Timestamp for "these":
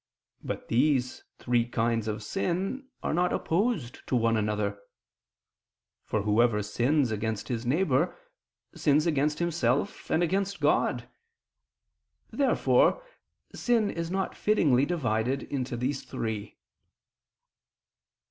0.67-1.23, 15.77-16.01